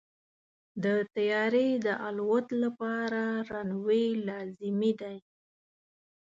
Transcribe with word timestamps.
د 0.83 0.85
طیارې 1.15 1.69
د 1.85 1.87
الوت 2.07 2.47
لپاره 2.63 3.21
رنوی 3.49 4.05
لازمي 4.27 4.91
دی. 5.01 5.17